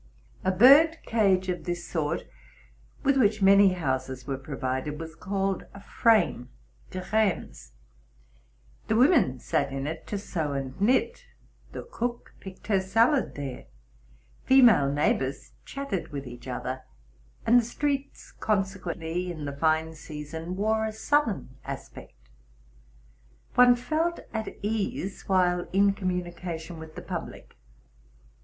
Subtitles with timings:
[0.43, 2.25] A bird cage of this sort,
[3.03, 6.49] with which many houses were provided, was called a frame
[6.89, 7.73] (Gerams).
[8.87, 11.27] 'The women sat in it to sew and knit;
[11.71, 13.65] the cook picked her salad there;
[14.43, 16.81] female neighbors chatted with each other;
[17.45, 22.31] and the streets consequently, in the fine season, wore a southern aspect.
[23.53, 27.55] One felt at ease while in communication with the public.